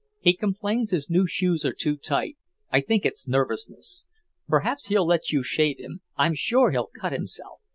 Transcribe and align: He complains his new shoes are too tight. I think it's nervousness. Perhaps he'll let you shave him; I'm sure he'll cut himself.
He 0.19 0.33
complains 0.35 0.89
his 0.89 1.11
new 1.11 1.27
shoes 1.27 1.63
are 1.63 1.73
too 1.75 1.95
tight. 1.95 2.35
I 2.71 2.81
think 2.81 3.05
it's 3.05 3.27
nervousness. 3.27 4.07
Perhaps 4.47 4.87
he'll 4.87 5.05
let 5.05 5.31
you 5.31 5.43
shave 5.43 5.77
him; 5.77 6.01
I'm 6.17 6.33
sure 6.33 6.71
he'll 6.71 6.89
cut 6.99 7.11
himself. 7.13 7.59